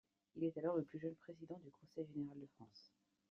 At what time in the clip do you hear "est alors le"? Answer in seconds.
0.43-0.83